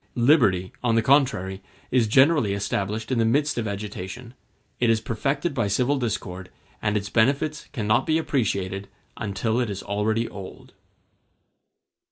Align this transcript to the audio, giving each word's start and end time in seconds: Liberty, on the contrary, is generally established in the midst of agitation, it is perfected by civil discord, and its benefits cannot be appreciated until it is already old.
Liberty, 0.15 0.73
on 0.83 0.95
the 0.95 1.03
contrary, 1.03 1.61
is 1.91 2.07
generally 2.07 2.53
established 2.55 3.11
in 3.11 3.19
the 3.19 3.23
midst 3.23 3.59
of 3.59 3.67
agitation, 3.67 4.33
it 4.79 4.89
is 4.89 4.99
perfected 4.99 5.53
by 5.53 5.67
civil 5.67 5.99
discord, 5.99 6.49
and 6.81 6.97
its 6.97 7.11
benefits 7.11 7.67
cannot 7.71 8.07
be 8.07 8.17
appreciated 8.17 8.87
until 9.17 9.59
it 9.59 9.69
is 9.69 9.83
already 9.83 10.27
old. 10.27 10.73